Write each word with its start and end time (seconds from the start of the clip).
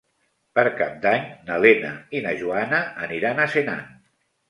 Per 0.59 0.63
Cap 0.79 0.95
d'Any 1.03 1.27
na 1.51 1.61
Lena 1.67 1.93
i 2.21 2.25
na 2.27 2.35
Joana 2.43 2.83
aniran 3.07 3.47
a 3.47 3.51
Senan. 3.57 3.91